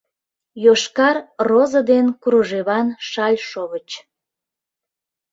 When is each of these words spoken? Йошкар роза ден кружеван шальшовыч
Йошкар 0.63 1.17
роза 1.47 1.81
ден 1.91 2.05
кружеван 2.21 2.87
шальшовыч 3.09 3.89